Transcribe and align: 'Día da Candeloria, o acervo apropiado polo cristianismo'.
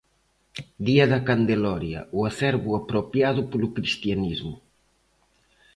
'Día 0.85 1.05
da 1.11 1.19
Candeloria, 1.27 2.01
o 2.17 2.19
acervo 2.29 2.71
apropiado 2.81 3.41
polo 3.51 3.67
cristianismo'. 3.75 4.61